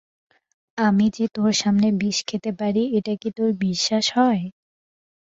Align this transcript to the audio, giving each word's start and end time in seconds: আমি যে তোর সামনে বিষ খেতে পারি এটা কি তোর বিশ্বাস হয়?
আমি 0.77 1.05
যে 1.15 1.25
তোর 1.35 1.51
সামনে 1.53 1.87
বিষ 2.01 2.17
খেতে 2.27 2.51
পারি 2.59 2.83
এটা 2.97 3.13
কি 3.21 3.29
তোর 3.37 3.49
বিশ্বাস 3.65 4.05
হয়? 4.17 4.43